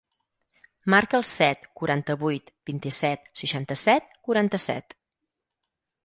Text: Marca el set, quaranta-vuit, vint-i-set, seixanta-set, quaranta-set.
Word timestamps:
Marca 0.93 1.17
el 1.17 1.25
set, 1.31 1.67
quaranta-vuit, 1.81 2.49
vint-i-set, 2.69 3.29
seixanta-set, 3.41 4.09
quaranta-set. 4.29 4.97